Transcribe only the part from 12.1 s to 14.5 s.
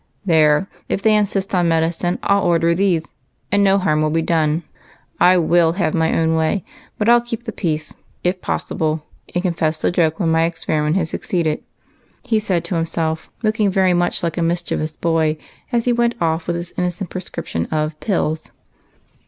he said to himself, looking very much like a